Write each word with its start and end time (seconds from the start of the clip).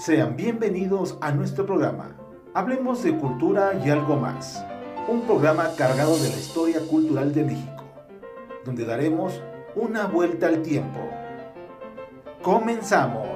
Sean 0.00 0.34
bienvenidos 0.34 1.18
a 1.20 1.30
nuestro 1.30 1.66
programa. 1.66 2.16
Hablemos 2.54 3.02
de 3.02 3.18
cultura 3.18 3.78
y 3.84 3.90
algo 3.90 4.16
más. 4.16 4.64
Un 5.08 5.26
programa 5.26 5.74
cargado 5.76 6.16
de 6.16 6.30
la 6.30 6.38
historia 6.38 6.80
cultural 6.86 7.34
de 7.34 7.44
México, 7.44 7.84
donde 8.64 8.86
daremos 8.86 9.42
una 9.74 10.06
vuelta 10.06 10.46
al 10.46 10.62
tiempo. 10.62 11.06
Comenzamos. 12.40 13.28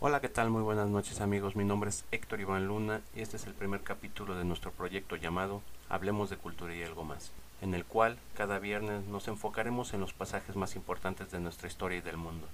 Hola, 0.00 0.22
¿qué 0.22 0.30
tal? 0.30 0.48
Muy 0.48 0.62
buenas 0.62 0.88
noches 0.88 1.20
amigos. 1.20 1.56
Mi 1.56 1.66
nombre 1.66 1.90
es 1.90 2.06
Héctor 2.10 2.40
Iván 2.40 2.66
Luna 2.66 3.02
y 3.14 3.20
este 3.20 3.36
es 3.36 3.46
el 3.46 3.52
primer 3.52 3.82
capítulo 3.82 4.34
de 4.34 4.46
nuestro 4.46 4.70
proyecto 4.70 5.16
llamado 5.16 5.60
Hablemos 5.90 6.30
de 6.30 6.38
Cultura 6.38 6.74
y 6.74 6.82
algo 6.82 7.04
más, 7.04 7.32
en 7.60 7.74
el 7.74 7.84
cual 7.84 8.18
cada 8.36 8.58
viernes 8.58 9.06
nos 9.06 9.28
enfocaremos 9.28 9.92
en 9.92 10.00
los 10.00 10.12
pasajes 10.12 10.56
más 10.56 10.76
importantes 10.76 11.30
de 11.30 11.40
nuestra 11.40 11.68
historia 11.68 11.98
y 11.98 12.02
del 12.02 12.16
mundo. 12.16 12.46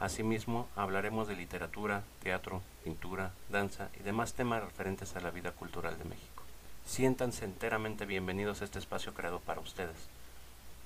Asimismo, 0.00 0.68
hablaremos 0.76 1.26
de 1.26 1.36
literatura, 1.36 2.02
teatro, 2.22 2.62
pintura, 2.84 3.32
danza 3.50 3.88
y 3.98 4.02
demás 4.04 4.34
temas 4.34 4.62
referentes 4.62 5.16
a 5.16 5.20
la 5.20 5.30
vida 5.30 5.50
cultural 5.52 5.98
de 5.98 6.04
México. 6.04 6.44
Siéntanse 6.86 7.44
enteramente 7.44 8.06
bienvenidos 8.06 8.62
a 8.62 8.64
este 8.64 8.78
espacio 8.78 9.12
creado 9.12 9.40
para 9.40 9.60
ustedes, 9.60 9.96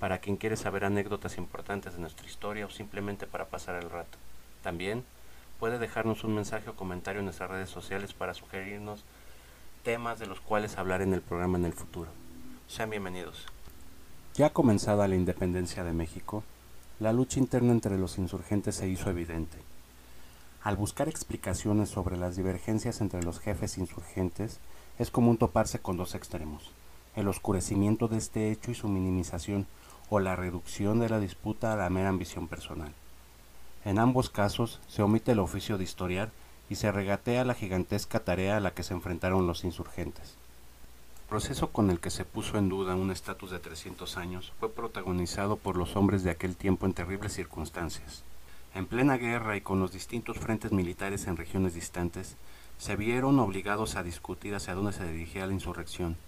para 0.00 0.18
quien 0.18 0.36
quiere 0.36 0.56
saber 0.56 0.84
anécdotas 0.84 1.36
importantes 1.38 1.92
de 1.92 2.00
nuestra 2.00 2.26
historia 2.26 2.66
o 2.66 2.70
simplemente 2.70 3.26
para 3.26 3.46
pasar 3.46 3.76
el 3.76 3.90
rato. 3.90 4.18
También 4.62 5.04
puede 5.60 5.78
dejarnos 5.78 6.24
un 6.24 6.34
mensaje 6.34 6.70
o 6.70 6.74
comentario 6.74 7.20
en 7.20 7.26
nuestras 7.26 7.50
redes 7.50 7.70
sociales 7.70 8.14
para 8.14 8.34
sugerirnos 8.34 9.04
temas 9.84 10.18
de 10.18 10.26
los 10.26 10.40
cuales 10.40 10.78
hablar 10.78 11.02
en 11.02 11.12
el 11.12 11.20
programa 11.20 11.58
en 11.58 11.66
el 11.66 11.72
futuro. 11.72 12.10
Sean 12.66 12.90
bienvenidos. 12.90 13.46
Ya 14.34 14.48
comenzada 14.50 15.08
la 15.08 15.14
independencia 15.14 15.84
de 15.84 15.92
México, 15.92 16.42
la 17.00 17.12
lucha 17.12 17.38
interna 17.38 17.72
entre 17.72 17.98
los 17.98 18.16
insurgentes 18.16 18.76
se 18.76 18.88
hizo 18.88 19.10
evidente. 19.10 19.58
Al 20.62 20.76
buscar 20.76 21.06
explicaciones 21.06 21.90
sobre 21.90 22.16
las 22.16 22.34
divergencias 22.34 23.02
entre 23.02 23.22
los 23.22 23.40
jefes 23.40 23.76
insurgentes, 23.76 24.58
es 24.98 25.10
común 25.10 25.36
toparse 25.36 25.80
con 25.80 25.98
dos 25.98 26.14
extremos, 26.14 26.70
el 27.14 27.28
oscurecimiento 27.28 28.08
de 28.08 28.16
este 28.16 28.50
hecho 28.50 28.70
y 28.70 28.74
su 28.74 28.88
minimización, 28.88 29.66
o 30.08 30.18
la 30.18 30.34
reducción 30.34 30.98
de 30.98 31.10
la 31.10 31.20
disputa 31.20 31.74
a 31.74 31.76
la 31.76 31.90
mera 31.90 32.08
ambición 32.08 32.48
personal. 32.48 32.94
En 33.84 33.98
ambos 33.98 34.30
casos 34.30 34.80
se 34.88 35.02
omite 35.02 35.32
el 35.32 35.40
oficio 35.40 35.76
de 35.76 35.84
historiar 35.84 36.30
y 36.70 36.76
se 36.76 36.90
regatea 36.90 37.44
la 37.44 37.54
gigantesca 37.54 38.20
tarea 38.20 38.56
a 38.56 38.60
la 38.60 38.72
que 38.72 38.82
se 38.82 38.94
enfrentaron 38.94 39.46
los 39.46 39.64
insurgentes. 39.64 40.36
Proceso 41.32 41.68
con 41.68 41.88
el 41.88 41.98
que 41.98 42.10
se 42.10 42.26
puso 42.26 42.58
en 42.58 42.68
duda 42.68 42.94
un 42.94 43.10
estatus 43.10 43.50
de 43.50 43.58
300 43.58 44.18
años 44.18 44.52
fue 44.60 44.70
protagonizado 44.70 45.56
por 45.56 45.78
los 45.78 45.96
hombres 45.96 46.24
de 46.24 46.30
aquel 46.30 46.56
tiempo 46.56 46.84
en 46.84 46.92
terribles 46.92 47.32
circunstancias. 47.32 48.22
En 48.74 48.84
plena 48.84 49.16
guerra 49.16 49.56
y 49.56 49.62
con 49.62 49.80
los 49.80 49.92
distintos 49.92 50.36
frentes 50.36 50.72
militares 50.72 51.26
en 51.26 51.38
regiones 51.38 51.72
distantes, 51.72 52.36
se 52.76 52.96
vieron 52.96 53.38
obligados 53.38 53.96
a 53.96 54.02
discutir 54.02 54.54
hacia 54.54 54.74
dónde 54.74 54.92
se 54.92 55.10
dirigía 55.10 55.46
la 55.46 55.54
insurrección. 55.54 56.18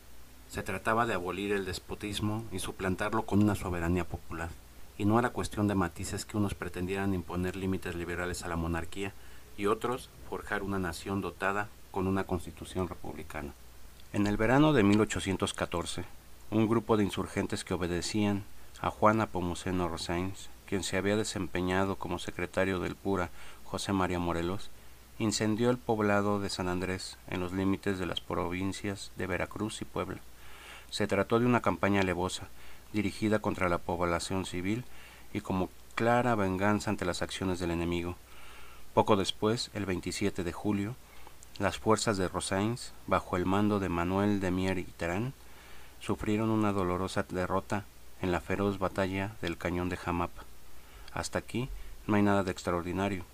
Se 0.49 0.63
trataba 0.63 1.05
de 1.05 1.13
abolir 1.13 1.53
el 1.53 1.67
despotismo 1.67 2.43
y 2.51 2.61
suplantarlo 2.61 3.27
con 3.27 3.43
una 3.43 3.57
soberanía 3.57 4.09
popular, 4.09 4.49
y 4.97 5.05
no 5.05 5.19
era 5.19 5.35
cuestión 5.35 5.69
de 5.69 5.75
matices 5.75 6.25
que 6.25 6.39
unos 6.39 6.55
pretendieran 6.55 7.13
imponer 7.13 7.57
límites 7.57 7.95
liberales 7.95 8.43
a 8.43 8.49
la 8.49 8.57
monarquía 8.57 9.13
y 9.59 9.67
otros 9.67 10.09
forjar 10.31 10.63
una 10.63 10.79
nación 10.79 11.21
dotada 11.21 11.69
con 11.91 12.07
una 12.07 12.25
constitución 12.25 12.89
republicana. 12.89 13.53
En 14.15 14.29
el 14.29 14.37
verano 14.37 14.73
de 14.73 14.85
1814, 14.85 16.05
un 16.53 16.69
grupo 16.69 16.97
de 16.97 17.03
insurgentes 17.03 17.65
que 17.65 17.75
obedecían 17.75 18.45
a 18.81 18.89
Juan 18.89 19.21
Apomuceno 19.21 19.89
Rosáins, 19.89 20.51
quien 20.67 20.85
se 20.85 20.97
había 20.97 21.17
desempeñado 21.17 21.97
como 21.97 22.21
secretario 22.21 22.79
del 22.79 22.95
Pura 22.95 23.31
José 23.65 23.93
María 23.93 24.21
Morelos, 24.21 24.71
incendió 25.19 25.69
el 25.69 25.79
poblado 25.79 26.39
de 26.39 26.49
San 26.49 26.69
Andrés 26.69 27.19
en 27.27 27.41
los 27.41 27.53
límites 27.53 27.99
de 27.99 28.07
las 28.07 28.21
provincias 28.21 29.11
de 29.17 29.27
Veracruz 29.27 29.83
y 29.83 29.85
Puebla. 29.85 30.21
Se 30.91 31.09
trató 31.09 31.41
de 31.41 31.47
una 31.47 31.61
campaña 31.61 32.03
alevosa, 32.03 32.47
dirigida 32.93 33.41
contra 33.41 33.69
la 33.69 33.79
población 33.79 34.47
civil 34.47 34.85
y 35.33 35.41
como 35.41 35.71
clara 35.97 36.37
venganza 36.37 36.89
ante 36.89 37.05
las 37.05 37.21
acciones 37.21 37.59
del 37.59 37.73
enemigo. 37.73 38.15
Poco 38.95 39.17
después, 39.17 39.73
el 39.75 39.87
27 39.87 40.45
de 40.45 40.53
julio, 40.53 40.95
las 41.59 41.79
fuerzas 41.79 42.17
de 42.17 42.27
Rosains, 42.27 42.93
bajo 43.07 43.37
el 43.37 43.47
mando 43.47 43.79
de 43.79 43.89
Manuel 43.89 44.41
de 44.41 44.51
Mier 44.51 44.79
y 44.79 44.85
Terán, 44.85 45.35
sufrieron 46.01 46.51
una 46.51 46.73
dolorosa 46.73 47.25
derrota 47.29 47.85
en 48.21 48.33
la 48.33 48.41
feroz 48.41 48.79
batalla 48.79 49.37
del 49.41 49.57
cañón 49.57 49.89
de 49.89 49.97
Jamapa. 49.97 50.43
Hasta 51.13 51.39
aquí 51.39 51.69
no 52.09 52.17
hay 52.17 52.23
nada 52.23 52.43
de 52.43 52.51
extraordinario. 52.51 53.25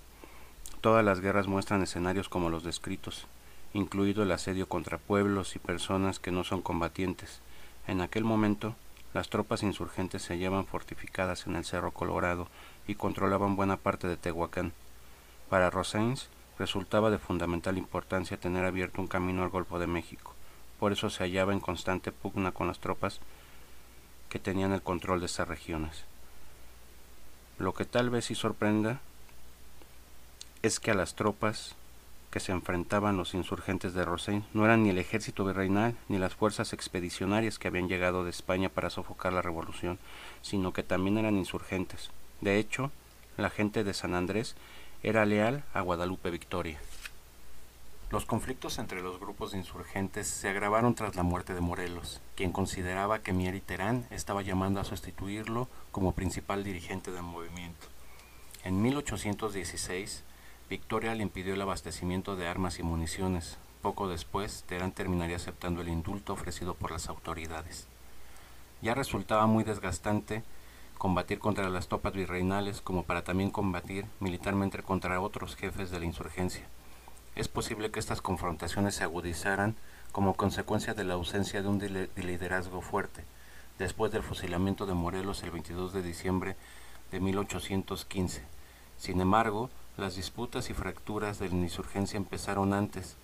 Todas 0.83 1.03
las 1.03 1.21
guerras 1.21 1.47
muestran 1.47 1.83
escenarios 1.83 2.29
como 2.29 2.51
los 2.51 2.63
descritos, 2.63 3.27
incluido 3.73 4.23
el 4.23 4.33
asedio 4.33 4.69
contra 4.69 4.99
pueblos 4.99 5.57
y 5.57 5.59
personas 5.59 6.19
que 6.19 6.31
no 6.31 6.45
son 6.45 6.61
combatientes. 6.61 7.41
En 7.87 8.03
aquel 8.03 8.25
momento, 8.25 8.77
las 9.15 9.31
tropas 9.31 9.63
insurgentes 9.63 10.23
se 10.23 10.35
hallaban 10.35 10.67
fortificadas 10.67 11.47
en 11.47 11.57
el 11.57 11.65
Cerro 11.65 11.91
Colorado 11.91 12.49
y 12.87 12.97
controlaban 12.97 13.57
buena 13.57 13.79
parte 13.79 14.09
de 14.09 14.19
Tehuacán. 14.19 14.73
Para 15.49 15.71
Rosens 15.71 16.29
resultaba 16.61 17.09
de 17.09 17.19
fundamental 17.19 17.79
importancia 17.79 18.37
tener 18.37 18.67
abierto 18.67 19.01
un 19.01 19.09
camino 19.09 19.43
al 19.43 19.49
Golfo 19.49 19.79
de 19.79 19.87
México. 19.87 20.35
Por 20.79 20.93
eso 20.93 21.09
se 21.09 21.25
hallaba 21.25 21.55
en 21.55 21.61
constante 21.61 22.13
pugna 22.13 22.53
con 22.53 22.67
las 22.67 22.81
tropas 22.81 23.19
que 24.29 24.39
tenían 24.39 24.73
el 24.73 24.83
control 24.83 25.21
de 25.21 25.27
estas 25.27 25.49
regiones. 25.49 26.05
Lo 27.59 27.73
que 27.73 27.87
tal 27.87 28.11
vez 28.11 28.27
sí 28.27 28.35
sorprenda 28.35 29.01
es 30.63 30.81
que 30.81 30.91
a 30.91 30.95
las 30.95 31.15
tropas 31.15 31.77
que 32.31 32.41
se 32.41 32.53
enfrentaban 32.53 33.17
los 33.17 33.33
insurgentes 33.33 33.95
de 33.95 34.05
Rosens 34.05 34.45
no 34.53 34.67
eran 34.67 34.83
ni 34.83 34.91
el 34.91 34.99
ejército 34.99 35.47
virreinal 35.47 35.97
ni 36.09 36.19
las 36.19 36.35
fuerzas 36.35 36.75
expedicionarias 36.75 37.59
que 37.59 37.69
habían 37.69 37.89
llegado 37.89 38.23
de 38.23 38.31
España 38.31 38.69
para 38.69 38.91
sofocar 38.91 39.33
la 39.33 39.43
revolución, 39.43 39.99
sino 40.43 40.75
que 40.75 40.83
también 40.83 41.17
eran 41.17 41.39
insurgentes. 41.39 42.11
De 42.43 42.59
hecho, 42.59 42.93
la 43.39 43.49
gente 43.49 43.83
de 43.83 43.95
San 43.95 44.15
Andrés 44.15 44.57
era 45.03 45.25
leal 45.25 45.65
a 45.73 45.81
Guadalupe 45.81 46.31
Victoria. 46.31 46.79
Los 48.11 48.27
conflictos 48.27 48.79
entre 48.79 49.01
los 49.01 49.19
grupos 49.19 49.53
de 49.53 49.59
insurgentes 49.59 50.27
se 50.27 50.51
agravaron 50.51 50.95
tras 50.95 51.17
la 51.17 51.23
muerte 51.23 51.55
de 51.55 51.63
Morelos, 51.63 52.21
quien 52.37 52.53
consideraba 52.53 53.21
que 53.21 53.33
Mier 53.33 53.55
y 53.55 53.61
Terán 53.61 54.07
estaba 54.11 54.43
llamando 54.43 54.79
a 54.79 54.85
sustituirlo 54.85 55.69
como 55.91 56.13
principal 56.13 56.65
dirigente 56.65 57.13
del 57.13 57.23
movimiento. 57.23 57.87
En 58.63 58.83
1816, 58.83 60.23
Victoria 60.69 61.15
le 61.15 61.23
impidió 61.23 61.55
el 61.55 61.63
abastecimiento 61.63 62.37
de 62.37 62.47
armas 62.47 62.79
y 62.79 62.83
municiones. 62.83 63.57
Poco 63.81 64.07
después, 64.07 64.65
Terán 64.67 64.93
terminaría 64.93 65.37
aceptando 65.37 65.81
el 65.81 65.89
indulto 65.89 66.35
ofrecido 66.35 66.75
por 66.75 66.91
las 66.91 67.09
autoridades. 67.09 67.87
Ya 68.83 68.95
resultaba 68.95 69.47
muy 69.47 69.65
desgastante 69.65 70.43
combatir 71.01 71.39
contra 71.39 71.71
las 71.71 71.89
tropas 71.89 72.13
virreinales 72.13 72.83
como 72.83 73.05
para 73.05 73.25
también 73.25 73.51
combatir 73.51 74.05
militarmente 74.21 74.83
contra 74.83 75.19
otros 75.23 75.57
jefes 75.57 75.91
de 75.91 75.99
la 75.99 76.05
insurgencia. 76.05 76.67
Es 77.35 77.49
posible 77.49 77.91
que 77.91 77.99
estas 77.99 78.21
confrontaciones 78.21 78.97
se 78.97 79.05
agudizaran 79.05 79.77
como 80.13 80.35
consecuencia 80.35 80.93
de 80.93 81.05
la 81.05 81.15
ausencia 81.15 81.63
de 81.63 81.69
un 81.69 81.79
liderazgo 82.17 82.83
fuerte, 82.83 83.25
después 83.79 84.13
del 84.13 84.23
fusilamiento 84.23 84.85
de 84.85 84.93
Morelos 84.93 85.43
el 85.43 85.53
22 85.53 85.95
de 85.95 86.03
diciembre 86.03 86.57
de 87.11 87.19
1815. 87.19 88.43
Sin 88.99 89.23
embargo, 89.23 89.71
las 89.97 90.17
disputas 90.17 90.69
y 90.69 90.75
fracturas 90.75 91.39
de 91.39 91.49
la 91.49 91.55
insurgencia 91.55 92.19
empezaron 92.19 92.75
antes, 92.75 93.17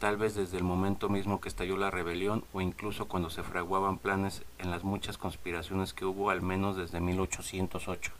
tal 0.00 0.16
vez 0.16 0.34
desde 0.34 0.56
el 0.56 0.64
momento 0.64 1.10
mismo 1.10 1.42
que 1.42 1.50
estalló 1.50 1.76
la 1.76 1.90
rebelión 1.90 2.42
o 2.54 2.62
incluso 2.62 3.06
cuando 3.06 3.28
se 3.28 3.42
fraguaban 3.42 3.98
planes 3.98 4.42
en 4.58 4.70
las 4.70 4.82
muchas 4.82 5.18
conspiraciones 5.18 5.92
que 5.92 6.06
hubo 6.06 6.30
al 6.30 6.40
menos 6.40 6.74
desde 6.78 7.00
1808. 7.00 8.10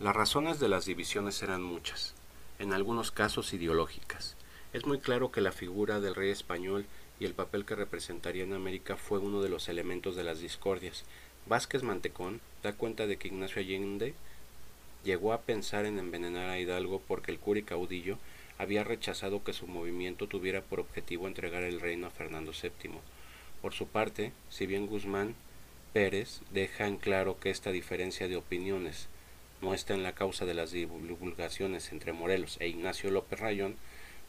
Las 0.00 0.16
razones 0.16 0.58
de 0.58 0.68
las 0.68 0.86
divisiones 0.86 1.40
eran 1.44 1.62
muchas, 1.62 2.14
en 2.58 2.72
algunos 2.72 3.12
casos 3.12 3.52
ideológicas. 3.52 4.34
Es 4.72 4.86
muy 4.86 4.98
claro 4.98 5.30
que 5.30 5.40
la 5.40 5.52
figura 5.52 6.00
del 6.00 6.16
rey 6.16 6.30
español 6.30 6.84
y 7.20 7.26
el 7.26 7.32
papel 7.32 7.64
que 7.64 7.76
representaría 7.76 8.42
en 8.42 8.52
América 8.52 8.96
fue 8.96 9.20
uno 9.20 9.40
de 9.40 9.50
los 9.50 9.68
elementos 9.68 10.16
de 10.16 10.24
las 10.24 10.40
discordias. 10.40 11.04
Vázquez 11.46 11.84
Mantecón 11.84 12.40
da 12.64 12.72
cuenta 12.72 13.06
de 13.06 13.18
que 13.18 13.28
Ignacio 13.28 13.60
Allende 13.60 14.16
llegó 15.04 15.32
a 15.32 15.42
pensar 15.42 15.84
en 15.86 16.00
envenenar 16.00 16.50
a 16.50 16.58
Hidalgo 16.58 17.00
porque 17.06 17.30
el 17.30 17.38
cura 17.38 17.60
y 17.60 17.62
caudillo 17.62 18.18
había 18.58 18.84
rechazado 18.84 19.42
que 19.42 19.52
su 19.52 19.66
movimiento 19.66 20.26
tuviera 20.26 20.60
por 20.60 20.80
objetivo 20.80 21.26
entregar 21.26 21.62
el 21.62 21.80
reino 21.80 22.06
a 22.06 22.10
Fernando 22.10 22.52
VII. 22.52 22.90
Por 23.62 23.72
su 23.72 23.86
parte, 23.86 24.32
si 24.50 24.66
bien 24.66 24.86
Guzmán 24.86 25.34
Pérez 25.92 26.40
deja 26.50 26.86
en 26.86 26.96
claro 26.96 27.38
que 27.40 27.50
esta 27.50 27.72
diferencia 27.72 28.28
de 28.28 28.36
opiniones 28.36 29.08
no 29.62 29.74
está 29.74 29.94
en 29.94 30.02
la 30.02 30.14
causa 30.14 30.44
de 30.44 30.54
las 30.54 30.70
divulgaciones 30.72 31.90
entre 31.92 32.12
Morelos 32.12 32.58
e 32.60 32.68
Ignacio 32.68 33.10
López 33.10 33.40
Rayón, 33.40 33.76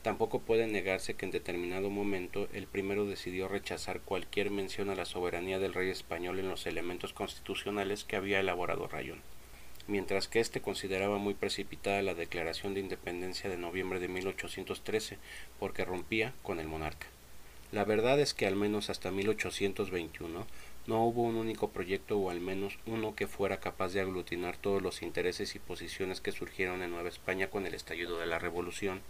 Tampoco 0.02 0.40
puede 0.40 0.66
negarse 0.66 1.16
que 1.16 1.26
en 1.26 1.32
determinado 1.32 1.90
momento 1.90 2.48
el 2.54 2.68
primero 2.68 3.06
decidió 3.06 3.50
rechazar 3.50 4.00
cualquier 4.00 4.50
mención 4.50 4.90
a 4.90 4.96
la 4.96 5.04
soberanía 5.04 5.60
del 5.60 5.74
rey 5.74 5.90
español 5.90 6.40
en 6.40 6.48
los 6.48 6.66
elementos 6.68 7.12
constitucionales 7.12 8.06
que 8.06 8.16
había 8.16 8.40
elaborado 8.40 8.88
Rayón, 8.88 9.22
mientras 9.90 10.28
que 10.28 10.40
éste 10.40 10.62
consideraba 10.62 11.18
muy 11.18 11.34
precipitada 11.34 12.02
la 12.02 12.14
declaración 12.14 12.74
de 12.74 12.80
independencia 12.80 13.50
de 13.50 13.58
noviembre 13.58 14.00
de 14.00 14.08
1813 14.08 15.18
porque 15.60 15.84
rompía 15.84 16.34
con 16.44 16.60
el 16.60 16.68
monarca. 16.68 17.08
La 17.72 17.84
verdad 17.84 18.20
es 18.20 18.34
que 18.34 18.48
al 18.48 18.56
menos 18.56 18.90
hasta 18.90 19.12
1821 19.12 20.48
no 20.88 21.06
hubo 21.06 21.24
un 21.24 21.36
único 21.36 21.70
proyecto 21.70 22.18
o 22.18 22.30
al 22.30 22.40
menos 22.40 22.80
uno 22.86 23.16
que 23.16 23.28
fuera 23.28 23.60
capaz 23.60 23.94
de 23.94 24.02
aglutinar 24.02 24.58
todos 24.58 24.82
los 24.82 25.02
intereses 25.02 25.56
y 25.56 25.60
posiciones 25.60 26.22
que 26.22 26.32
surgieron 26.32 26.82
en 26.82 26.92
Nueva 26.92 27.10
España 27.10 27.50
con 27.50 27.66
el 27.66 27.74
estallido 27.74 28.18
de 28.18 28.26
la 28.26 28.40
Revolución 28.40 29.02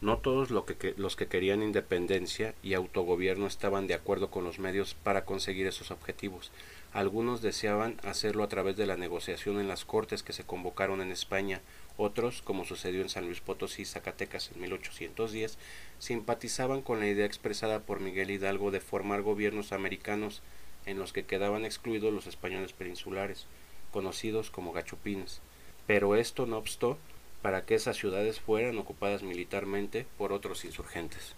no 0.00 0.18
todos 0.18 0.50
los 0.50 1.16
que 1.16 1.26
querían 1.26 1.62
independencia 1.62 2.54
y 2.62 2.74
autogobierno 2.74 3.46
estaban 3.46 3.88
de 3.88 3.94
acuerdo 3.94 4.30
con 4.30 4.44
los 4.44 4.60
medios 4.60 4.94
para 4.94 5.24
conseguir 5.24 5.66
esos 5.66 5.90
objetivos. 5.90 6.52
Algunos 6.92 7.42
deseaban 7.42 8.00
hacerlo 8.04 8.44
a 8.44 8.48
través 8.48 8.76
de 8.76 8.86
la 8.86 8.96
negociación 8.96 9.58
en 9.58 9.66
las 9.66 9.84
cortes 9.84 10.22
que 10.22 10.32
se 10.32 10.44
convocaron 10.44 11.00
en 11.00 11.10
España, 11.10 11.60
otros, 11.96 12.42
como 12.42 12.64
sucedió 12.64 13.02
en 13.02 13.08
San 13.08 13.26
Luis 13.26 13.40
Potosí 13.40 13.82
y 13.82 13.86
Zacatecas 13.86 14.52
en 14.54 14.60
1810, 14.60 15.58
simpatizaban 15.98 16.80
con 16.80 17.00
la 17.00 17.08
idea 17.08 17.26
expresada 17.26 17.80
por 17.80 17.98
Miguel 17.98 18.30
Hidalgo 18.30 18.70
de 18.70 18.80
formar 18.80 19.22
gobiernos 19.22 19.72
americanos 19.72 20.42
en 20.86 20.98
los 20.98 21.12
que 21.12 21.24
quedaban 21.24 21.64
excluidos 21.64 22.14
los 22.14 22.28
españoles 22.28 22.72
peninsulares, 22.72 23.46
conocidos 23.90 24.50
como 24.50 24.72
gachupines. 24.72 25.40
Pero 25.88 26.14
esto 26.14 26.46
no 26.46 26.56
obstó 26.56 26.98
para 27.42 27.64
que 27.64 27.74
esas 27.74 27.96
ciudades 27.96 28.40
fueran 28.40 28.78
ocupadas 28.78 29.22
militarmente 29.22 30.06
por 30.16 30.32
otros 30.32 30.64
insurgentes. 30.64 31.34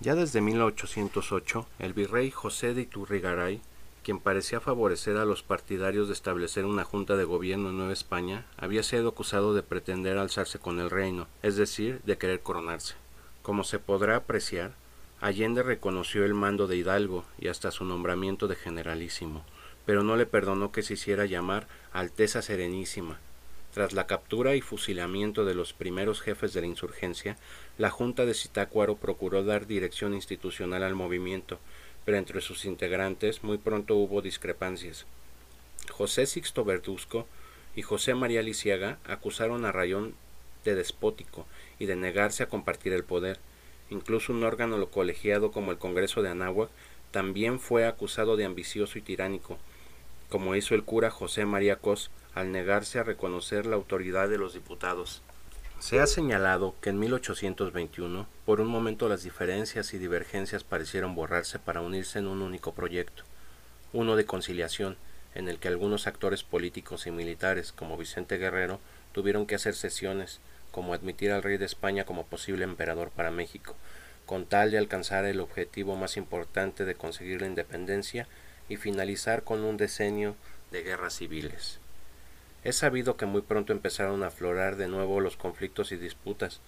Ya 0.00 0.14
desde 0.14 0.40
1808, 0.40 1.66
el 1.78 1.94
virrey 1.94 2.30
José 2.30 2.74
de 2.74 2.82
Iturrigaray, 2.82 3.60
quien 4.02 4.20
parecía 4.20 4.60
favorecer 4.60 5.16
a 5.16 5.24
los 5.24 5.42
partidarios 5.42 6.08
de 6.08 6.14
establecer 6.14 6.64
una 6.64 6.84
junta 6.84 7.16
de 7.16 7.24
gobierno 7.24 7.70
en 7.70 7.78
Nueva 7.78 7.92
España, 7.92 8.46
había 8.56 8.82
sido 8.82 9.08
acusado 9.08 9.54
de 9.54 9.62
pretender 9.62 10.18
alzarse 10.18 10.58
con 10.58 10.78
el 10.80 10.90
reino, 10.90 11.28
es 11.42 11.56
decir, 11.56 12.00
de 12.04 12.18
querer 12.18 12.40
coronarse. 12.40 12.94
Como 13.42 13.64
se 13.64 13.78
podrá 13.78 14.16
apreciar, 14.16 14.74
Allende 15.20 15.62
reconoció 15.62 16.24
el 16.24 16.34
mando 16.34 16.66
de 16.66 16.76
Hidalgo 16.76 17.24
y 17.38 17.48
hasta 17.48 17.70
su 17.70 17.84
nombramiento 17.84 18.48
de 18.48 18.56
generalísimo, 18.56 19.44
pero 19.86 20.02
no 20.02 20.16
le 20.16 20.26
perdonó 20.26 20.72
que 20.72 20.82
se 20.82 20.94
hiciera 20.94 21.24
llamar 21.24 21.68
Alteza 21.92 22.42
Serenísima, 22.42 23.18
tras 23.76 23.92
la 23.92 24.06
captura 24.06 24.56
y 24.56 24.62
fusilamiento 24.62 25.44
de 25.44 25.54
los 25.54 25.74
primeros 25.74 26.22
jefes 26.22 26.54
de 26.54 26.62
la 26.62 26.66
insurgencia, 26.66 27.36
la 27.76 27.90
Junta 27.90 28.24
de 28.24 28.32
Zitácuaro 28.32 28.96
procuró 28.96 29.44
dar 29.44 29.66
dirección 29.66 30.14
institucional 30.14 30.82
al 30.82 30.94
movimiento, 30.94 31.58
pero 32.06 32.16
entre 32.16 32.40
sus 32.40 32.64
integrantes 32.64 33.44
muy 33.44 33.58
pronto 33.58 33.96
hubo 33.96 34.22
discrepancias. 34.22 35.04
José 35.90 36.24
Sixto 36.24 36.64
Verduzco 36.64 37.26
y 37.74 37.82
José 37.82 38.14
María 38.14 38.40
Lisiaga 38.40 38.98
acusaron 39.04 39.66
a 39.66 39.72
Rayón 39.72 40.14
de 40.64 40.74
despótico 40.74 41.46
y 41.78 41.84
de 41.84 41.96
negarse 41.96 42.44
a 42.44 42.48
compartir 42.48 42.94
el 42.94 43.04
poder. 43.04 43.38
Incluso 43.90 44.32
un 44.32 44.42
órgano 44.42 44.86
colegiado 44.86 45.52
como 45.52 45.70
el 45.70 45.76
Congreso 45.76 46.22
de 46.22 46.30
Anáhuac 46.30 46.70
también 47.10 47.60
fue 47.60 47.84
acusado 47.84 48.38
de 48.38 48.46
ambicioso 48.46 48.98
y 48.98 49.02
tiránico, 49.02 49.58
como 50.28 50.54
hizo 50.54 50.74
el 50.74 50.84
cura 50.84 51.10
José 51.10 51.46
María 51.46 51.76
Cos 51.76 52.10
al 52.34 52.52
negarse 52.52 52.98
a 52.98 53.02
reconocer 53.02 53.66
la 53.66 53.76
autoridad 53.76 54.28
de 54.28 54.38
los 54.38 54.54
diputados. 54.54 55.22
Se 55.78 56.00
ha 56.00 56.06
señalado 56.06 56.74
que 56.80 56.90
en 56.90 56.98
1821, 56.98 58.26
por 58.44 58.60
un 58.60 58.68
momento 58.68 59.08
las 59.08 59.22
diferencias 59.22 59.92
y 59.94 59.98
divergencias 59.98 60.64
parecieron 60.64 61.14
borrarse 61.14 61.58
para 61.58 61.82
unirse 61.82 62.18
en 62.18 62.26
un 62.26 62.42
único 62.42 62.72
proyecto, 62.72 63.24
uno 63.92 64.16
de 64.16 64.26
conciliación, 64.26 64.96
en 65.34 65.48
el 65.48 65.58
que 65.58 65.68
algunos 65.68 66.06
actores 66.06 66.42
políticos 66.42 67.06
y 67.06 67.10
militares, 67.10 67.72
como 67.72 67.98
Vicente 67.98 68.38
Guerrero, 68.38 68.80
tuvieron 69.12 69.46
que 69.46 69.54
hacer 69.54 69.74
sesiones, 69.74 70.40
como 70.70 70.94
admitir 70.94 71.30
al 71.30 71.42
rey 71.42 71.58
de 71.58 71.66
España 71.66 72.04
como 72.04 72.26
posible 72.26 72.64
emperador 72.64 73.10
para 73.10 73.30
México, 73.30 73.76
con 74.24 74.46
tal 74.46 74.70
de 74.70 74.78
alcanzar 74.78 75.24
el 75.24 75.40
objetivo 75.40 75.94
más 75.96 76.16
importante 76.16 76.84
de 76.84 76.94
conseguir 76.94 77.42
la 77.42 77.46
independencia 77.46 78.26
y 78.68 78.76
finalizar 78.76 79.42
con 79.44 79.64
un 79.64 79.76
decenio 79.76 80.36
de 80.70 80.82
guerras 80.82 81.14
civiles. 81.14 81.78
Es 82.64 82.76
sabido 82.76 83.16
que 83.16 83.26
muy 83.26 83.42
pronto 83.42 83.72
empezaron 83.72 84.22
a 84.22 84.28
aflorar 84.28 84.76
de 84.76 84.88
nuevo 84.88 85.20
los 85.20 85.36
conflictos 85.36 85.92
y 85.92 85.96
disputas, 85.96 86.60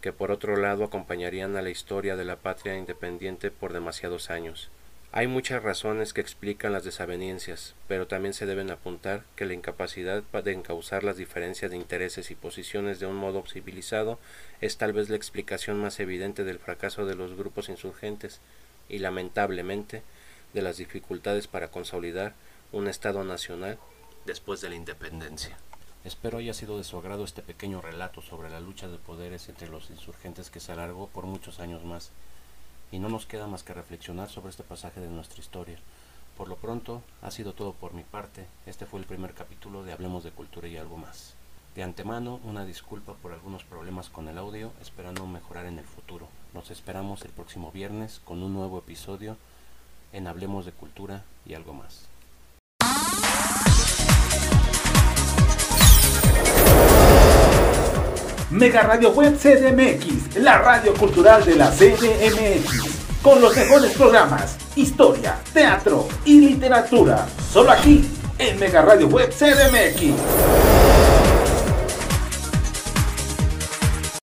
que 0.00 0.12
por 0.12 0.30
otro 0.30 0.56
lado 0.56 0.84
acompañarían 0.84 1.56
a 1.56 1.62
la 1.62 1.70
historia 1.70 2.16
de 2.16 2.24
la 2.24 2.36
patria 2.36 2.76
independiente 2.76 3.50
por 3.50 3.72
demasiados 3.72 4.30
años. 4.30 4.70
Hay 5.12 5.26
muchas 5.26 5.62
razones 5.64 6.12
que 6.12 6.20
explican 6.20 6.72
las 6.72 6.84
desavenencias, 6.84 7.74
pero 7.88 8.06
también 8.06 8.32
se 8.32 8.46
deben 8.46 8.70
apuntar 8.70 9.24
que 9.34 9.44
la 9.44 9.54
incapacidad 9.54 10.22
de 10.22 10.52
encauzar 10.52 11.02
las 11.02 11.16
diferencias 11.16 11.72
de 11.72 11.76
intereses 11.76 12.30
y 12.30 12.36
posiciones 12.36 13.00
de 13.00 13.06
un 13.06 13.16
modo 13.16 13.42
civilizado 13.44 14.20
es 14.60 14.76
tal 14.76 14.92
vez 14.92 15.08
la 15.08 15.16
explicación 15.16 15.80
más 15.80 15.98
evidente 15.98 16.44
del 16.44 16.60
fracaso 16.60 17.06
de 17.06 17.16
los 17.16 17.34
grupos 17.34 17.68
insurgentes 17.68 18.40
y 18.88 18.98
lamentablemente 18.98 20.02
de 20.52 20.62
las 20.62 20.76
dificultades 20.76 21.46
para 21.46 21.70
consolidar 21.70 22.34
un 22.72 22.88
Estado 22.88 23.24
nacional 23.24 23.78
después 24.26 24.60
de 24.60 24.68
la 24.68 24.76
independencia. 24.76 25.56
Espero 26.04 26.38
haya 26.38 26.54
sido 26.54 26.78
de 26.78 26.84
su 26.84 26.96
agrado 26.96 27.24
este 27.24 27.42
pequeño 27.42 27.80
relato 27.80 28.22
sobre 28.22 28.48
la 28.48 28.60
lucha 28.60 28.88
de 28.88 28.98
poderes 28.98 29.48
entre 29.48 29.68
los 29.68 29.90
insurgentes 29.90 30.50
que 30.50 30.60
se 30.60 30.72
alargó 30.72 31.08
por 31.08 31.26
muchos 31.26 31.60
años 31.60 31.84
más, 31.84 32.10
y 32.90 32.98
no 32.98 33.08
nos 33.08 33.26
queda 33.26 33.46
más 33.46 33.62
que 33.62 33.74
reflexionar 33.74 34.28
sobre 34.28 34.50
este 34.50 34.62
pasaje 34.62 35.00
de 35.00 35.08
nuestra 35.08 35.40
historia. 35.40 35.78
Por 36.36 36.48
lo 36.48 36.56
pronto, 36.56 37.02
ha 37.22 37.30
sido 37.30 37.52
todo 37.52 37.74
por 37.74 37.92
mi 37.92 38.02
parte. 38.02 38.46
Este 38.64 38.86
fue 38.86 38.98
el 38.98 39.06
primer 39.06 39.34
capítulo 39.34 39.84
de 39.84 39.92
Hablemos 39.92 40.24
de 40.24 40.30
Cultura 40.30 40.68
y 40.68 40.78
algo 40.78 40.96
más. 40.96 41.34
De 41.74 41.82
antemano, 41.82 42.40
una 42.44 42.64
disculpa 42.64 43.14
por 43.14 43.32
algunos 43.32 43.62
problemas 43.64 44.08
con 44.08 44.26
el 44.26 44.38
audio, 44.38 44.72
esperando 44.80 45.26
mejorar 45.26 45.66
en 45.66 45.78
el 45.78 45.84
futuro. 45.84 46.28
Nos 46.54 46.70
esperamos 46.70 47.22
el 47.22 47.30
próximo 47.30 47.70
viernes 47.70 48.20
con 48.24 48.42
un 48.42 48.54
nuevo 48.54 48.78
episodio 48.78 49.36
en 50.12 50.26
Hablemos 50.26 50.66
de 50.66 50.72
Cultura 50.72 51.22
y 51.46 51.54
algo 51.54 51.74
más. 51.74 52.06
Mega 58.50 58.82
Radio 58.82 59.12
Web 59.12 59.38
CDMX, 59.38 60.36
la 60.36 60.58
radio 60.58 60.92
cultural 60.94 61.44
de 61.44 61.54
la 61.54 61.70
CDMX, 61.70 63.20
con 63.22 63.40
los 63.40 63.56
mejores 63.56 63.92
programas, 63.92 64.58
historia, 64.74 65.38
teatro 65.52 66.08
y 66.24 66.40
literatura, 66.40 67.28
solo 67.52 67.70
aquí 67.70 68.04
en 68.38 68.58
Mega 68.58 68.82
Radio 68.82 69.06
Web 69.06 69.30
CDMX. 69.30 70.79